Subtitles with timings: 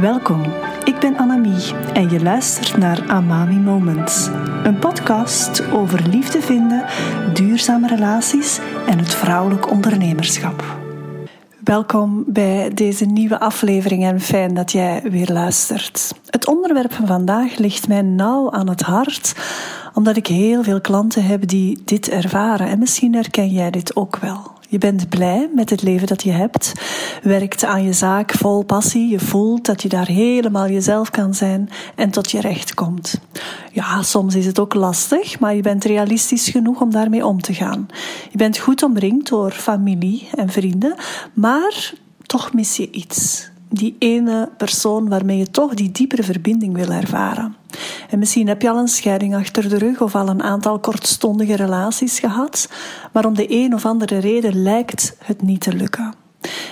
[0.00, 0.42] Welkom,
[0.84, 4.28] ik ben Annemie en je luistert naar Amami Moments.
[4.64, 6.84] Een podcast over liefde vinden,
[7.34, 10.64] duurzame relaties en het vrouwelijk ondernemerschap.
[11.64, 16.14] Welkom bij deze nieuwe aflevering en fijn dat jij weer luistert.
[16.26, 19.34] Het onderwerp van vandaag ligt mij nauw aan het hart,
[19.92, 24.16] omdat ik heel veel klanten heb die dit ervaren en misschien herken jij dit ook
[24.16, 24.53] wel.
[24.68, 26.72] Je bent blij met het leven dat je hebt,
[27.22, 31.68] werkt aan je zaak vol passie, je voelt dat je daar helemaal jezelf kan zijn
[31.94, 33.20] en tot je recht komt.
[33.72, 37.54] Ja, soms is het ook lastig, maar je bent realistisch genoeg om daarmee om te
[37.54, 37.86] gaan.
[38.30, 40.94] Je bent goed omringd door familie en vrienden,
[41.32, 41.92] maar
[42.26, 47.56] toch mis je iets die ene persoon waarmee je toch die diepere verbinding wil ervaren.
[48.10, 51.56] En misschien heb je al een scheiding achter de rug of al een aantal kortstondige
[51.56, 52.68] relaties gehad,
[53.12, 56.23] maar om de een of andere reden lijkt het niet te lukken.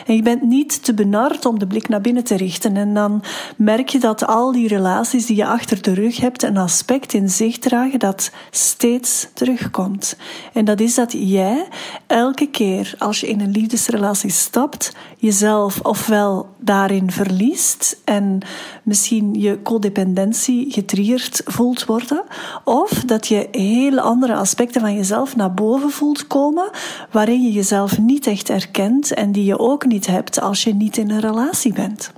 [0.07, 2.77] En je bent niet te benard om de blik naar binnen te richten.
[2.77, 3.23] En dan
[3.57, 7.29] merk je dat al die relaties die je achter de rug hebt een aspect in
[7.29, 10.17] zich dragen dat steeds terugkomt.
[10.53, 11.69] En dat is dat jij
[12.07, 18.39] elke keer als je in een liefdesrelatie stapt, jezelf ofwel daarin verliest en
[18.83, 22.23] misschien je codependentie getriggerd voelt worden,
[22.65, 26.71] of dat je hele andere aspecten van jezelf naar boven voelt komen,
[27.11, 30.97] waarin je jezelf niet echt erkent en die je ook niet hebt als je niet
[30.97, 32.13] in een relatie bent.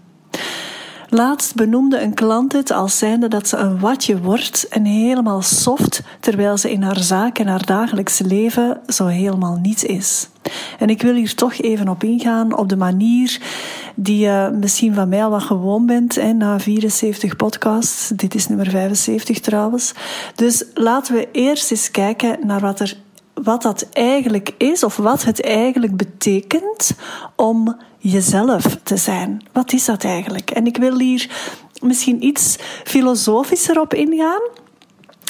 [1.09, 6.03] Laatst benoemde een klant het als zijnde dat ze een watje wordt en helemaal soft,
[6.21, 10.29] terwijl ze in haar zaak en haar dagelijks leven zo helemaal niets is.
[10.79, 13.41] En ik wil hier toch even op ingaan, op de manier
[13.95, 18.09] die je misschien van mij al wat gewoon bent, hè, na 74 podcasts.
[18.09, 19.93] Dit is nummer 75 trouwens.
[20.35, 22.97] Dus laten we eerst eens kijken naar wat er
[23.35, 26.95] wat dat eigenlijk is of wat het eigenlijk betekent
[27.37, 29.47] om jezelf te zijn.
[29.53, 30.51] Wat is dat eigenlijk?
[30.51, 31.31] En ik wil hier
[31.83, 34.43] misschien iets filosofischer op ingaan.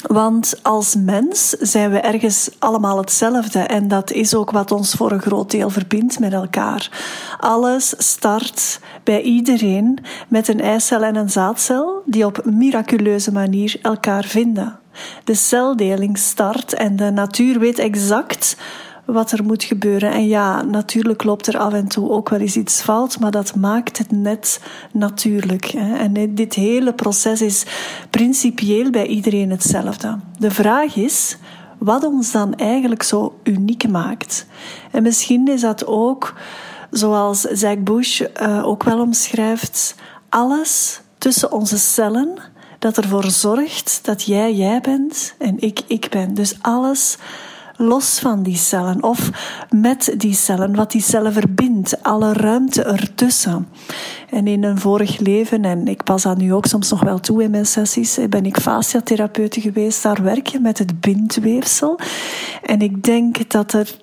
[0.07, 5.11] Want als mens zijn we ergens allemaal hetzelfde en dat is ook wat ons voor
[5.11, 6.89] een groot deel verbindt met elkaar.
[7.39, 14.23] Alles start bij iedereen met een eicel en een zaadcel die op miraculeuze manier elkaar
[14.23, 14.79] vinden.
[15.23, 18.57] De celdeling start en de natuur weet exact
[19.05, 20.11] wat er moet gebeuren.
[20.11, 23.55] En ja, natuurlijk loopt er af en toe ook wel eens iets fout, maar dat
[23.55, 24.61] maakt het net
[24.91, 25.65] natuurlijk.
[25.97, 27.65] En dit hele proces is
[28.09, 30.19] principieel bij iedereen hetzelfde.
[30.39, 31.37] De vraag is
[31.77, 34.45] wat ons dan eigenlijk zo uniek maakt.
[34.91, 36.33] En misschien is dat ook,
[36.91, 39.95] zoals Zack Bush uh, ook wel omschrijft,
[40.29, 42.37] alles tussen onze cellen
[42.79, 46.33] dat ervoor zorgt dat jij jij bent en ik ik ben.
[46.33, 47.17] Dus alles
[47.77, 49.29] los van die cellen of
[49.69, 53.67] met die cellen, wat die cellen verbindt, alle ruimte ertussen.
[54.29, 57.43] En in een vorig leven, en ik pas dat nu ook soms nog wel toe
[57.43, 60.03] in mijn sessies, ben ik fasciatherapeute geweest.
[60.03, 61.99] Daar werk je met het bindweefsel.
[62.63, 63.95] En ik denk dat er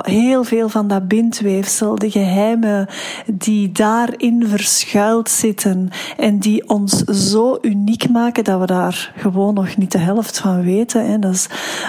[0.00, 2.88] heel veel van dat bindweefsel, de geheimen
[3.26, 9.76] die daarin verschuild zitten en die ons zo uniek maken dat we daar gewoon nog
[9.76, 11.06] niet de helft van weten.
[11.06, 11.18] Hè.
[11.18, 11.48] Dat is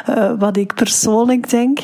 [0.10, 1.80] uh, wat ik persoonlijk denk.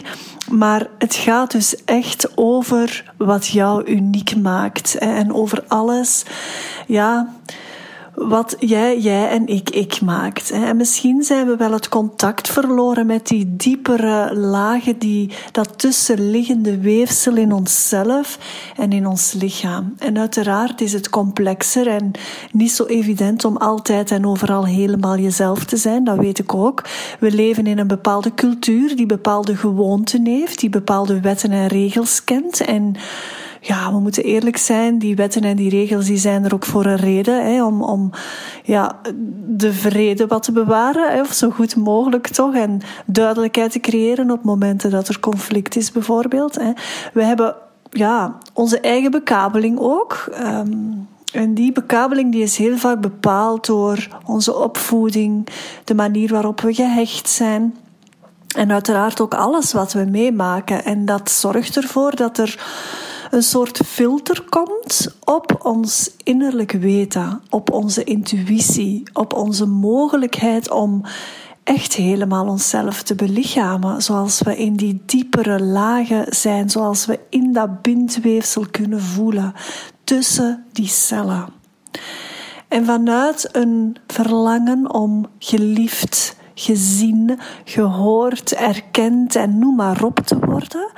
[0.51, 6.25] Maar het gaat dus echt over wat jou uniek maakt hè, en over alles.
[6.87, 7.27] Ja
[8.15, 10.51] wat jij, jij en ik, ik maakt.
[10.51, 16.77] En misschien zijn we wel het contact verloren met die diepere lagen, die, dat tussenliggende
[16.77, 18.37] weefsel in onszelf
[18.77, 19.93] en in ons lichaam.
[19.97, 22.11] En uiteraard is het complexer en
[22.51, 26.83] niet zo evident om altijd en overal helemaal jezelf te zijn, dat weet ik ook.
[27.19, 32.23] We leven in een bepaalde cultuur die bepaalde gewoonten heeft, die bepaalde wetten en regels
[32.23, 32.95] kent en
[33.65, 36.85] ja, we moeten eerlijk zijn, die wetten en die regels die zijn er ook voor
[36.85, 37.45] een reden.
[37.45, 38.09] Hè, om om
[38.63, 38.99] ja,
[39.47, 42.55] de vrede wat te bewaren, hè, of zo goed mogelijk toch.
[42.55, 46.55] En duidelijkheid te creëren op momenten dat er conflict is, bijvoorbeeld.
[46.55, 46.71] Hè.
[47.13, 47.55] We hebben
[47.89, 50.29] ja, onze eigen bekabeling ook.
[50.41, 55.47] Um, en die bekabeling die is heel vaak bepaald door onze opvoeding,
[55.83, 57.75] de manier waarop we gehecht zijn.
[58.55, 60.85] En uiteraard ook alles wat we meemaken.
[60.85, 62.59] En dat zorgt ervoor dat er
[63.33, 71.01] een soort filter komt op ons innerlijk weten, op onze intuïtie, op onze mogelijkheid om
[71.63, 77.53] echt helemaal onszelf te belichamen, zoals we in die diepere lagen zijn, zoals we in
[77.53, 79.53] dat bindweefsel kunnen voelen
[80.03, 81.45] tussen die cellen.
[82.67, 90.91] En vanuit een verlangen om geliefd, gezien, gehoord, erkend en noem maar op te worden,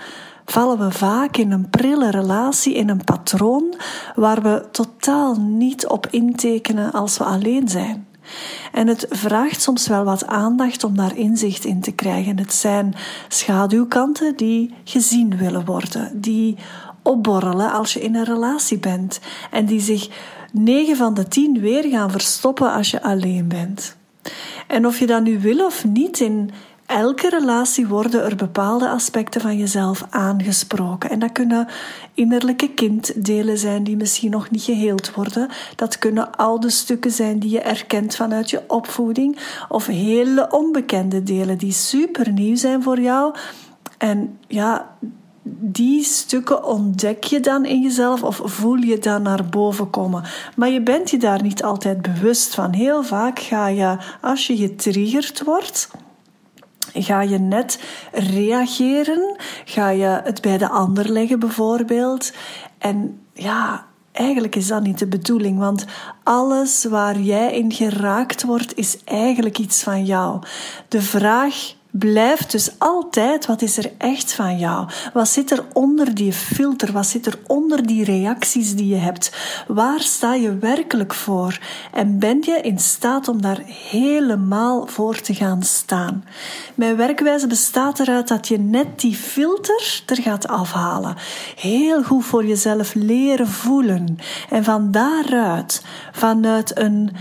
[0.46, 3.74] vallen we vaak in een prille relatie, in een patroon
[4.16, 8.08] waar we totaal niet op intekenen als we alleen zijn.
[8.72, 12.40] En het vraagt soms wel wat aandacht om daar inzicht in te krijgen.
[12.40, 12.94] Het zijn
[13.28, 16.56] schaduwkanten die gezien willen worden, die
[17.02, 19.20] opborrelen als je in een relatie bent
[19.52, 20.10] en die zich
[20.52, 23.96] 9 van de 10 weer gaan verstoppen als je alleen bent.
[24.68, 26.50] En of je dat nu wil of niet, in
[26.86, 31.10] elke relatie worden er bepaalde aspecten van jezelf aangesproken.
[31.10, 31.68] En dat kunnen
[32.14, 35.50] innerlijke kinddelen zijn die misschien nog niet geheeld worden.
[35.76, 39.38] Dat kunnen oude stukken zijn die je erkent vanuit je opvoeding.
[39.70, 43.36] Of hele onbekende delen die super nieuw zijn voor jou.
[43.98, 44.96] En ja,
[45.48, 50.24] die stukken ontdek je dan in jezelf of voel je dan naar boven komen.
[50.56, 52.74] Maar je bent je daar niet altijd bewust van.
[52.74, 55.90] Heel vaak ga je, als je getriggerd wordt,
[57.04, 57.80] ga je net
[58.12, 62.32] reageren, ga je het bij de ander leggen bijvoorbeeld.
[62.78, 65.86] En ja, eigenlijk is dat niet de bedoeling, want
[66.24, 70.42] alles waar jij in geraakt wordt, is eigenlijk iets van jou.
[70.88, 74.88] De vraag blijft dus altijd wat is er echt van jou?
[75.14, 76.92] Wat zit er onder die filter?
[76.92, 79.32] Wat zit er onder die reacties die je hebt?
[79.68, 81.60] Waar sta je werkelijk voor?
[81.92, 86.24] En ben je in staat om daar helemaal voor te gaan staan?
[86.76, 91.16] Mijn werkwijze bestaat eruit dat je net die filter er gaat afhalen.
[91.56, 94.18] Heel goed voor jezelf leren voelen.
[94.50, 97.12] En van daaruit, vanuit een,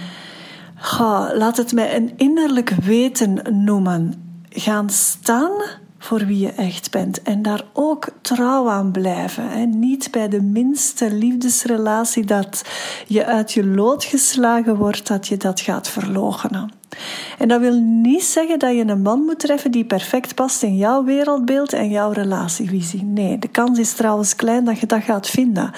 [1.34, 4.23] laat het mij een innerlijk weten noemen
[4.54, 5.52] gaan staan
[5.98, 9.48] voor wie je echt bent en daar ook trouw aan blijven.
[9.48, 9.64] Hè.
[9.64, 12.64] Niet bij de minste liefdesrelatie dat
[13.06, 16.72] je uit je lood geslagen wordt, dat je dat gaat verloochenen.
[17.38, 20.76] En dat wil niet zeggen dat je een man moet treffen die perfect past in
[20.76, 23.02] jouw wereldbeeld en jouw relatievisie.
[23.02, 25.70] Nee, de kans is trouwens klein dat je dat gaat vinden.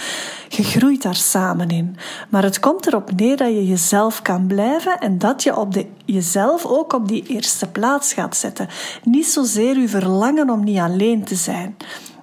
[0.49, 1.97] Je groeit daar samen in.
[2.29, 5.87] Maar het komt erop neer dat je jezelf kan blijven en dat je op de,
[6.05, 8.69] jezelf ook op die eerste plaats gaat zetten.
[9.03, 11.76] Niet zozeer je verlangen om niet alleen te zijn.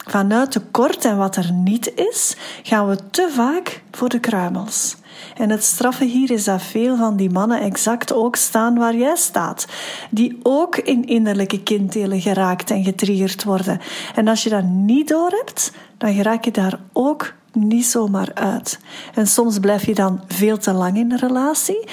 [0.05, 4.95] Vanuit tekort en wat er niet is, gaan we te vaak voor de kruimels.
[5.37, 9.15] En het straffe hier is dat veel van die mannen exact ook staan waar jij
[9.15, 9.67] staat.
[10.09, 13.79] Die ook in innerlijke kinddelen geraakt en getriggerd worden.
[14.15, 18.79] En als je dat niet doorhebt, dan raak je daar ook niet zomaar uit.
[19.13, 21.87] En soms blijf je dan veel te lang in een relatie.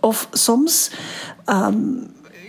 [0.00, 0.90] Of soms
[1.44, 1.76] ehm,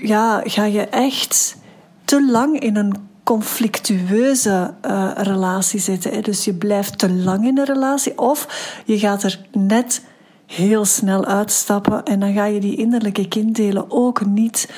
[0.02, 1.58] ja, ga je echt
[2.06, 6.24] te lang in een conflictueuze uh, relatie zitten.
[6.24, 8.48] Dus je blijft te lang in een relatie of
[8.86, 10.02] je gaat er net
[10.46, 14.70] heel snel uitstappen en dan ga je die innerlijke kinddelen ook niet.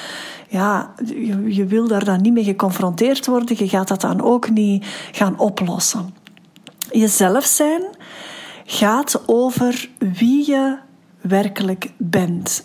[0.48, 3.56] Ja, je, je wil daar dan niet mee geconfronteerd worden.
[3.60, 6.14] Je gaat dat dan ook niet gaan oplossen.
[6.92, 7.82] Jezelf zijn
[8.66, 10.78] gaat over wie je
[11.22, 12.64] werkelijk bent.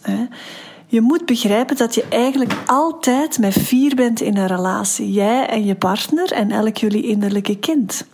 [0.97, 5.13] Je moet begrijpen dat je eigenlijk altijd met vier bent in een relatie.
[5.13, 8.07] Jij en je partner en elk jullie innerlijke kind.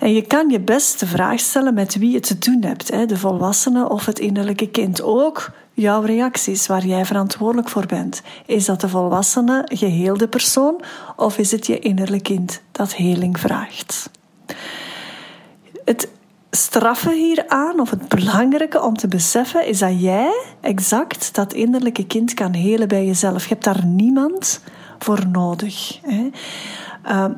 [0.00, 3.16] En je kan je best de vraag stellen met wie je te doen hebt, de
[3.16, 5.02] volwassene of het innerlijke kind.
[5.02, 8.22] Ook jouw reacties waar jij verantwoordelijk voor bent.
[8.46, 10.80] Is dat de volwassene, geheelde persoon
[11.16, 14.10] of is het je innerlijk kind dat heling vraagt?
[15.84, 16.08] Het
[16.56, 22.34] straffe hieraan, of het belangrijke om te beseffen, is dat jij exact dat innerlijke kind
[22.34, 23.42] kan helen bij jezelf.
[23.42, 24.60] Je hebt daar niemand
[24.98, 25.98] voor nodig.
[26.02, 26.30] Hè.
[27.02, 27.32] Ehm,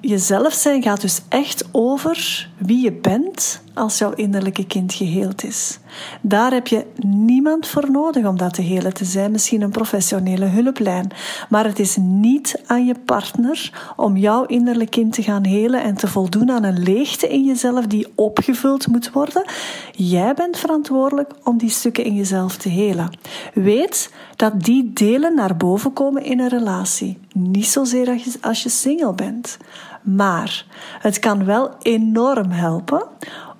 [0.00, 5.78] jezelf zijn gaat dus echt over wie je bent als jouw innerlijke kind geheeld is.
[6.20, 8.94] Daar heb je niemand voor nodig om dat te helen.
[8.94, 11.10] Te zijn misschien een professionele hulplijn.
[11.48, 15.94] Maar het is niet aan je partner om jouw innerlijke kind te gaan helen en
[15.94, 19.44] te voldoen aan een leegte in jezelf die opgevuld moet worden.
[19.92, 23.18] Jij bent verantwoordelijk om die stukken in jezelf te helen.
[23.54, 27.18] Weet dat die delen naar boven komen in een relatie.
[27.32, 29.58] Niet zozeer als je single bent.
[30.02, 30.64] Maar
[31.00, 33.02] het kan wel enorm helpen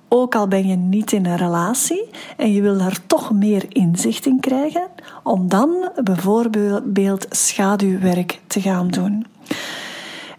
[0.09, 4.25] ook al ben je niet in een relatie en je wil daar toch meer inzicht
[4.25, 4.87] in krijgen,
[5.23, 9.25] om dan bijvoorbeeld schaduwwerk te gaan doen.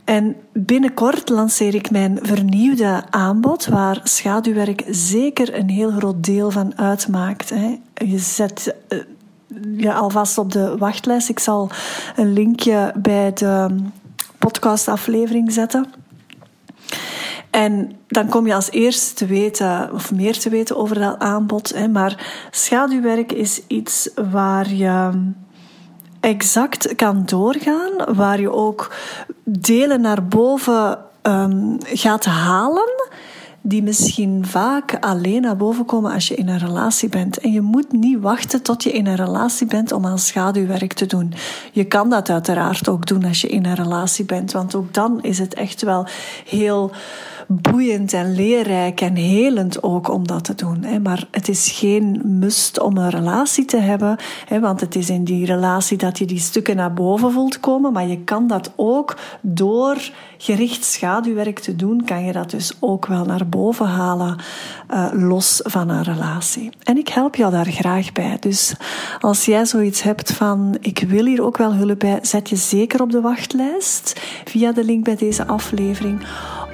[0.05, 6.79] En binnenkort lanceer ik mijn vernieuwde aanbod, waar schaduwwerk zeker een heel groot deel van
[6.79, 7.53] uitmaakt.
[7.95, 8.99] Je zet eh,
[9.77, 11.29] je alvast op de wachtlijst.
[11.29, 11.71] Ik zal
[12.17, 13.77] een linkje bij de
[14.41, 15.87] podcastaflevering zetten.
[17.51, 21.75] En dan kom je als eerste te weten, of meer te weten over dat aanbod.
[21.75, 21.89] Hè.
[21.89, 25.11] Maar schaduwwerk is iets waar je
[26.21, 28.93] exact kan doorgaan, waar je ook
[29.45, 33.09] delen naar boven um, gaat halen
[33.63, 37.39] die misschien vaak alleen naar boven komen als je in een relatie bent.
[37.39, 41.07] En je moet niet wachten tot je in een relatie bent om aan schaduwwerk te
[41.07, 41.33] doen.
[41.73, 45.23] Je kan dat uiteraard ook doen als je in een relatie bent, want ook dan
[45.23, 46.07] is het echt wel
[46.47, 46.91] heel
[47.53, 51.03] boeiend en leerrijk en helend ook om dat te doen.
[51.03, 54.17] Maar het is geen must om een relatie te hebben,
[54.61, 57.93] want het is in die relatie dat je die stukken naar boven voelt komen.
[57.93, 63.07] Maar je kan dat ook door gericht schaduwwerk te doen, kan je dat dus ook
[63.07, 64.37] wel naar boven halen,
[64.91, 66.71] uh, los van een relatie.
[66.83, 68.37] En ik help jou daar graag bij.
[68.41, 68.75] Dus
[69.21, 73.03] als jij zoiets hebt van, ik wil hier ook wel hulp bij, zet je zeker
[73.03, 76.23] op de wachtlijst via de link bij deze aflevering.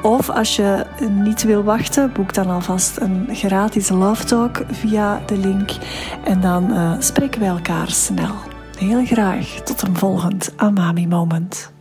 [0.07, 5.37] Of als je niet wil wachten, boek dan alvast een gratis love talk via de
[5.37, 5.71] link.
[6.25, 8.35] En dan uh, spreken wij elkaar snel.
[8.79, 11.76] Heel graag tot een volgend Amami Moment.